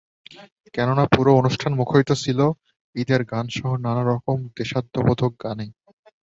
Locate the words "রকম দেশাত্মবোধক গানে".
4.05-5.65